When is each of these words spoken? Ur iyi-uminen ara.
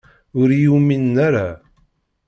Ur 0.39 0.49
iyi-uminen 0.51 1.15
ara. 1.27 1.47